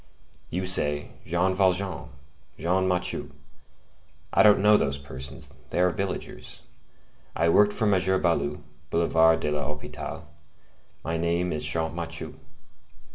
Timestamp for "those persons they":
4.75-5.79